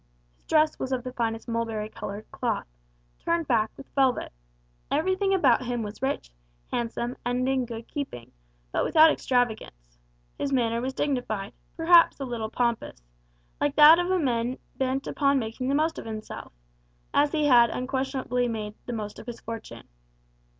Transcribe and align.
His 0.35 0.45
dress 0.45 0.79
was 0.79 0.91
of 0.91 1.03
the 1.03 1.13
finest 1.13 1.47
mulberry 1.47 1.87
coloured 1.87 2.25
cloth, 2.31 2.65
turned 3.19 3.47
back 3.47 3.69
with 3.77 3.85
velvet; 3.93 4.33
everything 4.89 5.31
about 5.31 5.65
him 5.67 5.83
was 5.83 6.01
rich, 6.01 6.31
handsome, 6.71 7.15
and 7.23 7.47
in 7.47 7.67
good 7.67 7.87
keeping, 7.87 8.31
but 8.71 8.83
without 8.83 9.11
extravagance. 9.11 9.99
His 10.39 10.51
manner 10.51 10.81
was 10.81 10.95
dignified, 10.95 11.53
perhaps 11.77 12.19
a 12.19 12.25
little 12.25 12.49
pompous, 12.49 13.03
like 13.59 13.75
that 13.75 13.99
of 13.99 14.09
a 14.09 14.17
man 14.17 14.57
bent 14.75 15.05
upon 15.05 15.37
making 15.37 15.67
the 15.69 15.75
most 15.75 15.99
of 15.99 16.05
himself, 16.05 16.51
as 17.13 17.31
he 17.31 17.45
had 17.45 17.69
unquestionably 17.69 18.47
made 18.47 18.73
the 18.87 18.93
most 18.93 19.19
of 19.19 19.27
his 19.27 19.39
fortune. 19.39 19.87